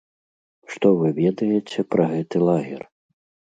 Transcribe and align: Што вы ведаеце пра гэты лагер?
Што 0.75 0.87
вы 1.01 1.11
ведаеце 1.19 1.79
пра 1.93 2.09
гэты 2.17 2.37
лагер? 2.51 2.81